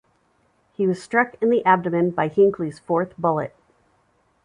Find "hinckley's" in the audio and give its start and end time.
2.27-2.79